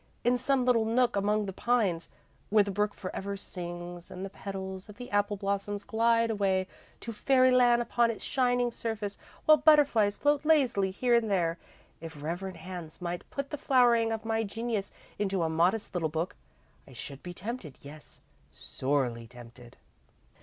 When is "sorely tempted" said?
18.51-19.77